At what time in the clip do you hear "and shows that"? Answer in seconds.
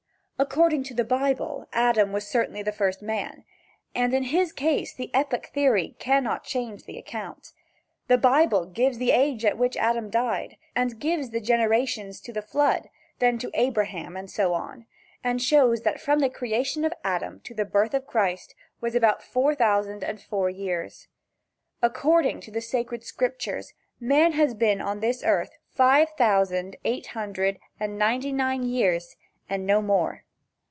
15.23-16.01